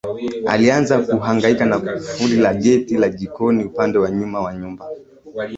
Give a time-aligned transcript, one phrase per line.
[0.47, 4.85] Alianza kuhangaika na kufuli la geti la jikoni upande wa nyuma wa nyumba